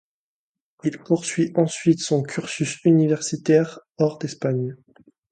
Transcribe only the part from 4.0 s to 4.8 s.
d'Espagne.